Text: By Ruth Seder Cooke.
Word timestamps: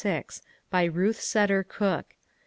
By 0.71 0.85
Ruth 0.85 1.19
Seder 1.21 1.61
Cooke. 1.63 2.15